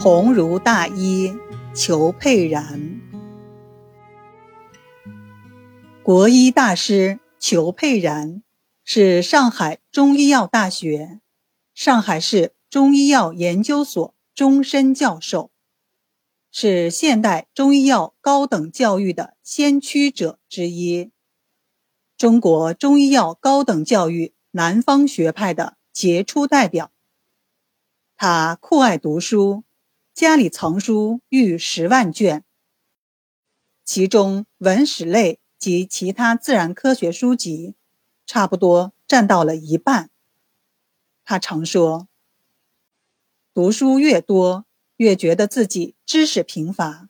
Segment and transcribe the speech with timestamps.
[0.00, 1.36] 鸿儒大医
[1.74, 3.00] 裘佩然。
[6.04, 8.44] 国医大师裘佩然
[8.84, 11.18] 是上海中医药大学、
[11.74, 15.50] 上海市中医药研究所终身教授，
[16.52, 21.10] 是现代中医药高等教育的先驱者之一，
[22.16, 26.92] 中国中医药高等教育南方学派的杰出代表。
[28.16, 29.64] 他酷爱读书。
[30.18, 32.42] 家里藏书逾十万卷，
[33.84, 37.76] 其中文史类及其他自然科学书籍，
[38.26, 40.10] 差不多占到了一半。
[41.24, 42.08] 他常说
[43.54, 47.08] ：“读书越多，越觉得自己知识贫乏，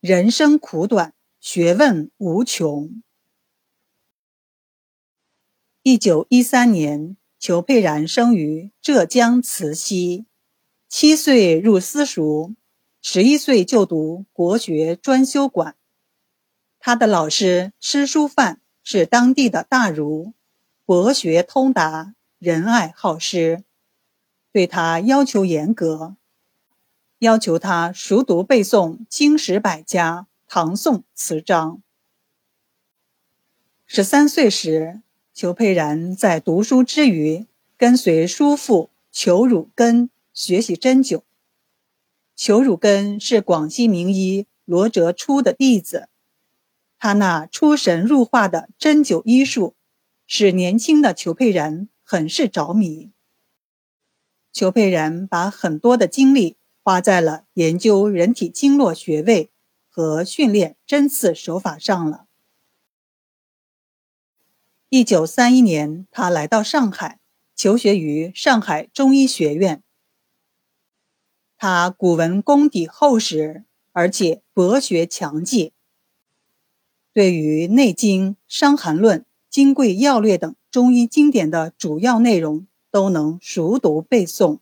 [0.00, 3.02] 人生苦短，学问无穷。”
[5.84, 10.24] 一九一三年，裘佩然生于浙江慈溪。
[10.90, 12.56] 七岁入私塾，
[13.00, 15.76] 十一岁就读国学专修馆。
[16.80, 20.32] 他的老师施书范是当地的大儒，
[20.84, 23.62] 博学通达，仁爱好施，
[24.50, 26.16] 对他要求严格，
[27.20, 31.80] 要求他熟读背诵经史百家、唐宋词章。
[33.86, 35.00] 十三岁时，
[35.32, 40.10] 裘佩然在读书之余，跟随叔父裘汝根。
[40.42, 41.20] 学习针灸。
[42.34, 46.08] 裘汝根是广西名医罗哲初的弟子，
[46.98, 49.76] 他那出神入化的针灸医术，
[50.26, 53.10] 使年轻的裘佩然很是着迷。
[54.50, 59.50] 裘佩然把很多的精力花在了研究人体经络穴位
[59.90, 62.24] 和训练针刺手法上了。
[64.88, 67.20] 一九三一年，他来到上海，
[67.54, 69.82] 求学于上海中医学院。
[71.62, 75.74] 他古文功底厚实，而且博学强记。
[77.12, 79.18] 对于《内经》《伤寒论》
[79.50, 84.60] 《金匮要略》等中医经典的主要内容，都能熟读背诵。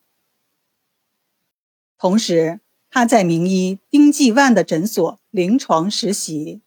[1.97, 2.59] 同时，
[2.91, 6.62] 他在名医丁继万的诊所临床实习，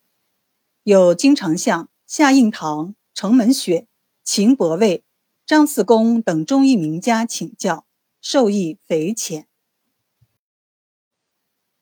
[0.84, 3.86] 又经常向夏应堂、程门雪、
[4.24, 5.04] 秦伯卫、
[5.46, 7.86] 张四公等中医名家请教，
[8.22, 9.50] 受益匪浅。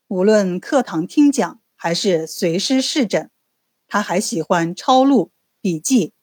[0.10, 3.30] 无论课堂听讲还是随师试诊，
[3.88, 5.30] 他还喜欢抄录
[5.62, 6.14] 笔记，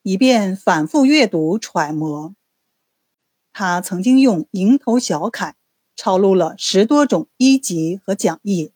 [0.00, 2.34] 以便反复阅读揣摩。
[3.52, 5.56] 他曾经用蝇头小楷
[5.94, 8.72] 抄录了十多种医籍和讲义。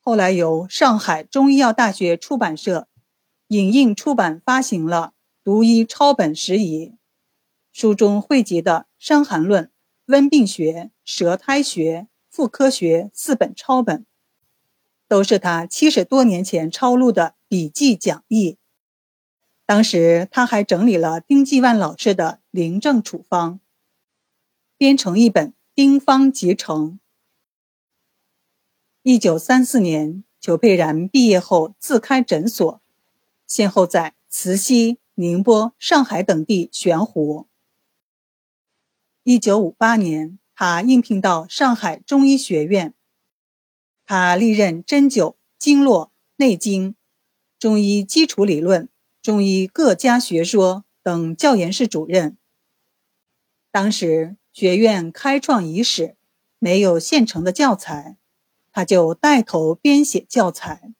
[0.00, 2.88] 后来由上海中医药大学出版社
[3.48, 5.12] 影印出版发行了
[5.44, 6.86] 《读医抄本拾遗》，
[7.74, 9.64] 书中汇集的《伤寒论》
[10.06, 10.72] 《温病学》
[11.04, 12.08] 《舌苔学》。
[12.32, 14.06] 妇科学四本抄本，
[15.06, 18.56] 都是他七十多年前抄录的笔记讲义。
[19.66, 23.60] 当时他还整理了丁继万老师的临症处方，
[24.78, 26.92] 编成一本《丁方集成》。
[29.02, 32.80] 一九三四年，裘佩然毕业后自开诊所，
[33.46, 37.46] 先后在慈溪、宁波、上海等地悬壶。
[39.22, 40.38] 一九五八年。
[40.54, 42.94] 他应聘到上海中医学院，
[44.04, 46.94] 他历任针灸、经络、内经、
[47.58, 48.88] 中医基础理论、
[49.20, 52.36] 中医各家学说等教研室主任。
[53.70, 56.16] 当时学院开创伊始，
[56.58, 58.18] 没有现成的教材，
[58.70, 60.92] 他就带头编写教材。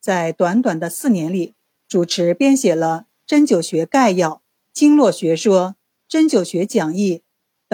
[0.00, 1.54] 在短短的四年里，
[1.86, 4.30] 主持编写了《针灸学概要》
[4.72, 5.68] 《经络学说》
[6.08, 7.18] 《针灸学讲义》。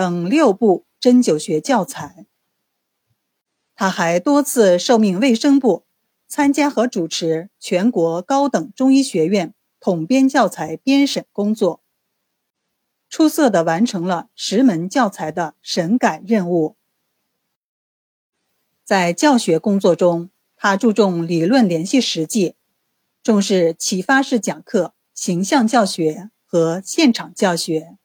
[0.00, 2.24] 等六部针灸学教材，
[3.74, 5.84] 他还多次受命卫生部
[6.26, 11.82] 参加和主持全国高等中医学院统编教材编审工作，
[13.10, 16.76] 出色的完成了十门教材的审改任务。
[18.82, 22.54] 在教学工作中，他注重理论联系实际，
[23.22, 27.98] 重视启发式讲课、形象教学和现场教学。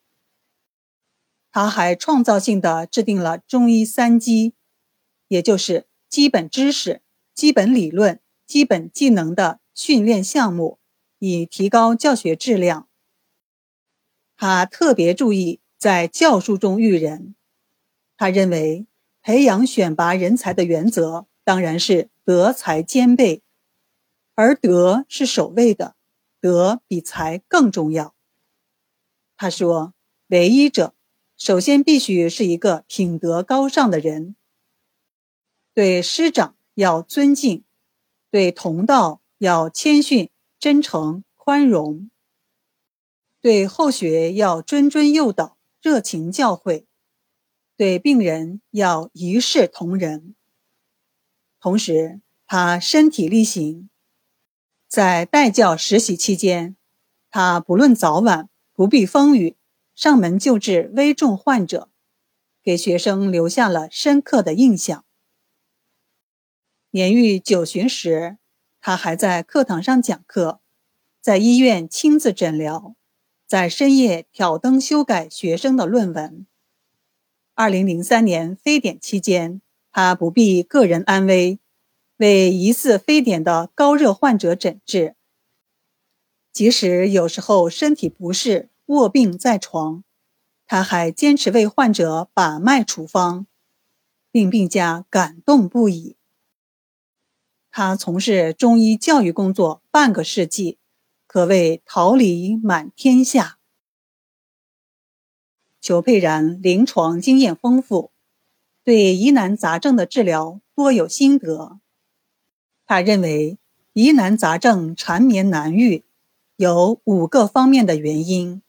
[1.56, 4.56] 他还创造性的制定了中医三基，
[5.30, 7.02] 也就是基本知识、
[7.34, 10.80] 基本理论、基本技能的训练项目，
[11.18, 12.90] 以提高教学质量。
[14.36, 17.36] 他特别注意在教书中育人。
[18.18, 18.86] 他认为，
[19.22, 23.42] 培养选拔人才的原则当然是德才兼备，
[24.34, 25.96] 而德是首位的，
[26.42, 28.14] 德比才更重要。
[29.38, 29.94] 他说
[30.28, 30.94] ：“唯一者。”
[31.38, 34.36] 首先必须是一个品德高尚的人，
[35.74, 37.64] 对师长要尊敬，
[38.32, 42.10] 对同道要谦逊、真诚、宽容，
[43.42, 46.86] 对后学要谆谆诱导、热情教诲，
[47.76, 50.36] 对病人要一视同仁。
[51.60, 53.90] 同时，他身体力行，
[54.88, 56.78] 在代教实习期间，
[57.30, 59.58] 他不论早晚，不避风雨，
[59.96, 61.90] 上门救治危重患者，
[62.62, 65.06] 给学生留下了深刻的印象。
[66.92, 68.38] 年逾九旬时，
[68.80, 70.60] 他还在课堂上讲课，
[71.22, 72.96] 在医院亲自诊疗，
[73.48, 76.46] 在深夜挑灯修改学生的论文。
[77.54, 79.62] 二零零三年非典期间。
[79.98, 81.58] 他不避个人安危，
[82.18, 85.16] 为疑似非典的高热患者诊治。
[86.52, 90.04] 即使有时候身体不适、卧病在床，
[90.68, 93.48] 他还坚持为患者把脉处方，
[94.32, 96.18] 令病家感动不已。
[97.72, 100.78] 他从事中医教育工作半个世纪，
[101.28, 103.58] 可谓桃李满天下。
[105.82, 108.12] 裘佩然临床经验丰富。
[108.84, 111.80] 对疑难杂症的治疗多有心得。
[112.86, 113.58] 他认为，
[113.94, 116.04] 疑难杂症缠绵难愈，
[116.56, 118.62] 有五个方面的原因：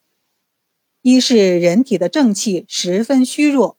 [1.08, 3.78] 一是人体的正气十分虚弱，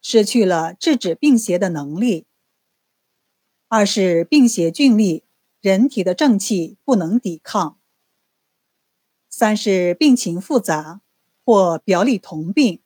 [0.00, 2.24] 失去了制止病邪的能力；
[3.68, 5.24] 二是病邪峻厉，
[5.60, 7.76] 人体的正气不能抵抗；
[9.28, 11.02] 三是病情复杂，
[11.44, 12.80] 或表里同病，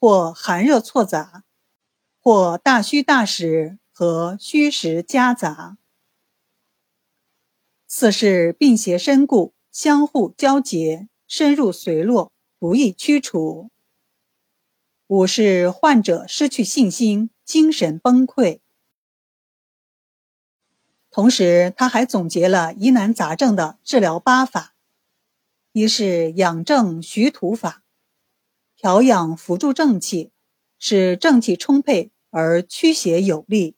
[0.00, 1.44] 或寒热错杂。
[2.18, 5.78] 或大虚大实和虚实夹杂，
[7.86, 13.70] 四是病邪深固，相互交结，深入髓络，不易驱除。
[15.08, 18.60] 五是患者失去信心，精神崩溃。
[21.10, 24.76] 同时，他还总结了疑难杂症的治疗八法：
[25.72, 27.82] 一是养正徐土法，
[28.76, 30.30] 调养扶助正气。
[30.82, 33.76] 使正气充沛而驱邪有力。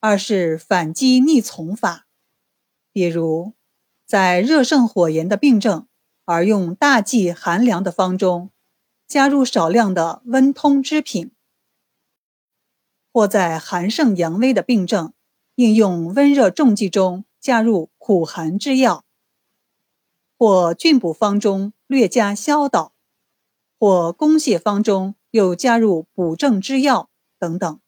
[0.00, 2.06] 二是反击逆从法，
[2.92, 3.52] 比如
[4.04, 5.87] 在热盛火炎的病症，
[6.28, 8.50] 而用大剂寒凉的方中，
[9.06, 11.30] 加入少量的温通之品；
[13.10, 15.14] 或在寒盛阳微的病症，
[15.54, 19.04] 应用温热重剂中加入苦寒之药；
[20.36, 22.92] 或菌补方中略加消导；
[23.78, 25.14] 或攻泻方中。
[25.30, 27.80] 又加入补正之药等等。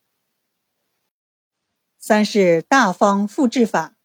[1.98, 3.96] 三是大方复制法，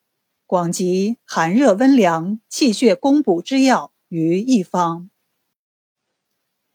[0.45, 5.09] 广集寒热温凉、气血攻补之药于一方。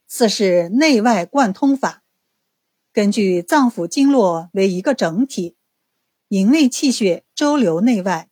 [0.07, 2.03] 四是内外贯通法，
[2.93, 5.55] 根据脏腑经络为一个整体，
[6.27, 8.29] 营卫气血周流内外，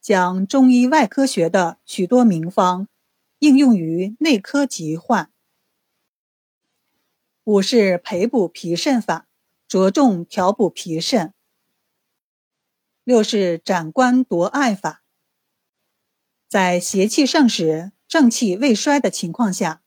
[0.00, 2.88] 将中医外科学的许多名方
[3.40, 5.30] 应用于内科疾患。
[7.44, 9.28] 五是培补脾肾法，
[9.68, 11.34] 着重调补脾肾。
[13.04, 15.04] 六是斩关夺爱法，
[16.48, 19.82] 在邪气盛时、正气未衰的情况下，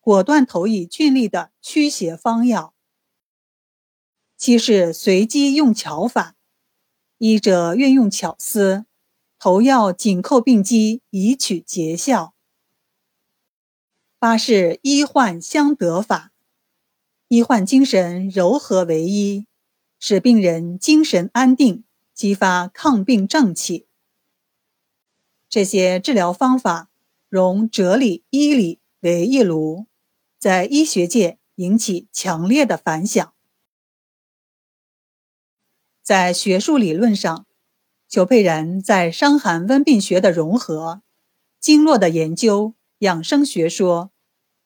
[0.00, 2.74] 果断投以峻厉的驱邪方药。
[4.36, 6.34] 七是随机用巧法，
[7.18, 8.86] 医者运用巧思，
[9.38, 12.34] 投药紧扣病机，以取捷效。
[14.18, 16.32] 八是医患相得法。
[17.28, 19.46] 医患精神柔和为一，
[20.00, 23.86] 使病人精神安定，激发抗病正气。
[25.48, 26.89] 这些治疗方法
[27.30, 29.86] 融哲理、医理为一炉，
[30.38, 33.32] 在医学界引起强烈的反响。
[36.02, 37.46] 在学术理论上，
[38.06, 41.02] 裘佩然在伤寒温病学的融合、
[41.58, 44.12] 经络的研究、养生学说、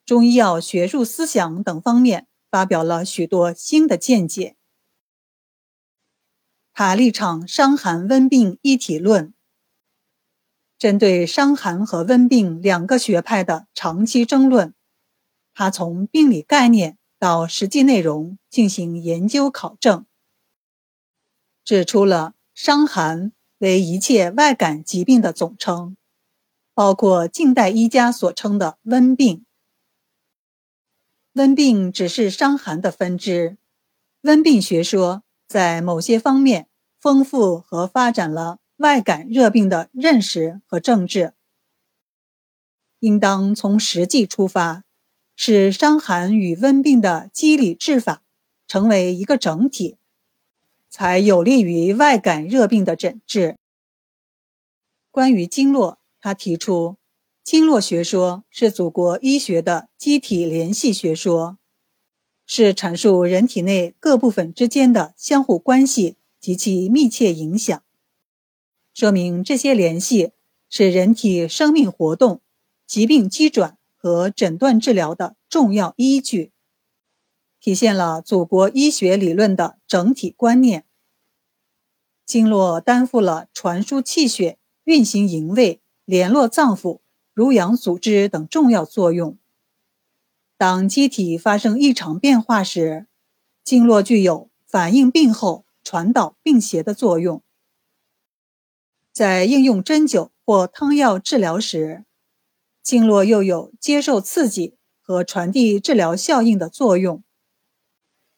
[0.04, 2.26] 中医药学术思想等方面。
[2.54, 4.56] 发表了许多新的见解。
[6.73, 9.33] 他立场伤寒温病一体论，
[10.78, 14.75] 针对伤寒和温病两个学派的长期争论，
[15.54, 20.04] 他从病理概念到实际内容进行研究考证，
[21.64, 25.97] 指出了伤寒为一切外感疾病的总称，
[26.75, 29.47] 包括近代医家所称的温病。
[31.33, 33.57] 温病只是伤寒的分支，
[34.23, 36.69] 温病学说在某些方面
[37.00, 41.35] 丰富和发展了外感热病的认识和政治。
[43.00, 44.85] 应当从实际出发，
[45.37, 48.23] 使伤寒与温病的机理治法
[48.66, 49.99] 成为一个整体，
[50.88, 53.57] 才有利于外感热病的诊治。
[55.11, 56.97] 关于经络，他提出，
[57.45, 61.59] 经络学说是祖国医学的机体联系学说，
[62.47, 67.83] 是阐述人体内各部分之间的相互关系及其密切影响，
[68.94, 70.32] 说明这些联系
[70.70, 72.40] 是人体生命活动、
[72.86, 73.76] 疾病机转。
[73.96, 76.52] 和诊断治疗的重要依据，
[77.58, 80.84] 体现了祖国医学理论的整体观念。
[82.26, 87.00] 经络担负了传输气血、运行营卫、联络脏腑、
[87.32, 89.38] 濡养组织等重要作用。
[90.58, 93.06] 当机体发生异常变化时，
[93.64, 97.42] 经络具有反映病后、传导病邪的作用。
[99.14, 102.04] 在应用针灸或汤药治疗时，
[102.83, 107.23] 经络又有接受刺激和传递治疗效应的作用。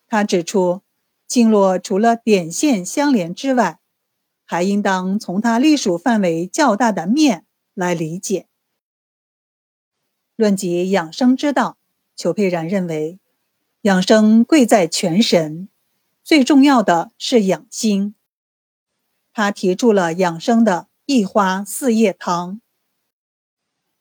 [0.06, 0.82] 他指出，
[1.26, 3.80] 经络除了点线相连之外，
[4.44, 8.46] 还应当从它隶属范围较大的面来理解。
[10.36, 11.78] 论及养生之道，
[12.14, 13.18] 裘佩然认为，
[13.80, 15.70] 养生贵在全神，
[16.22, 18.14] 最重要的是养心。
[19.36, 22.62] 他提出了养生的一花四叶汤。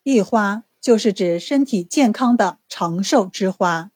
[0.02, 3.92] 一花就是指身体健康的长寿之花。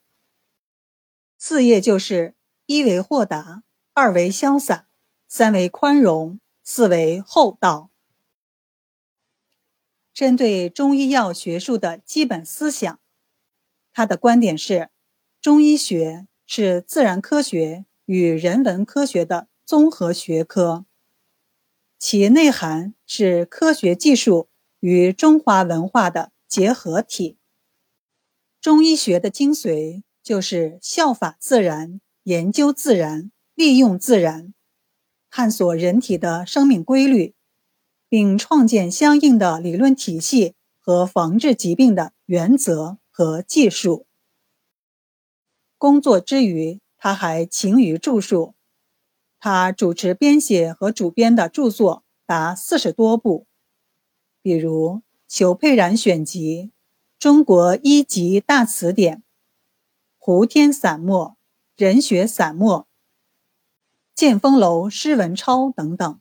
[1.37, 4.89] 四叶就是一为豁达，二为潇洒，
[5.29, 7.89] 三为宽容，四为厚道。
[10.13, 12.99] 针对中医药学术的基本思想，
[13.93, 14.89] 他的观点是：
[15.39, 20.83] 中医学是自然科学与人文科学的综合学科，
[21.99, 24.49] 其内涵是科学技术。
[24.81, 27.37] 与中华文化的结合体。
[28.61, 34.53] 中医学的精髓就是效法自然、研究自然、利用自然，
[35.29, 37.35] 探索人体的生命规律，
[38.07, 44.07] 并创建相应的理论体系和防治疾病的原则和技术。
[45.77, 48.55] 工作之余，他还勤于著述，
[49.39, 53.47] 他主持编写和主编的著作达四十多部。
[54.41, 54.95] 比如
[55.27, 56.63] 《裘佩然选集》
[57.19, 59.17] 《中国一级大词典》
[60.17, 61.27] 《胡天散墨》
[61.75, 62.79] 《人学散墨》
[64.15, 66.19] 《建风楼诗文钞》等等。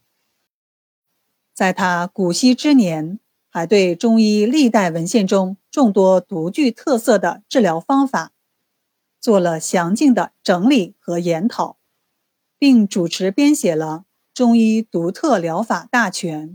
[1.54, 8.32] 在他古稀之年，还对中医历代文献中众多独具特色的治疗方法
[9.20, 11.77] 做了详尽的整理和研讨，
[12.58, 16.50] 并主持编写了《中医独特疗法大全》。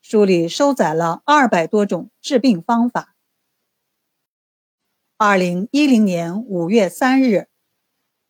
[0.00, 3.14] 书里收载了二百多种治病方法。
[5.18, 7.48] 二零一零年五月三日，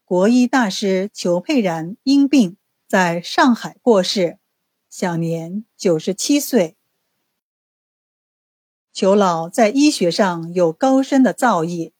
[0.04, 2.56] 国医大师裘佩然因病
[2.88, 4.38] 在上海过世，
[4.90, 6.76] 享年九十七岁。
[8.92, 11.92] 裘老在医学上有高深的造诣，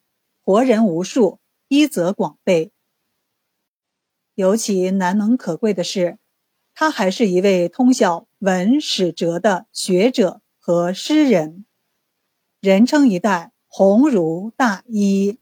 [0.42, 1.38] 活人无数，
[1.68, 2.72] 医则广备。
[4.38, 6.18] 尤其难能可贵的是。
[6.72, 11.66] 他还是一位通晓文史哲的学者和诗人，
[12.60, 15.40] 人称一代鸿儒大医。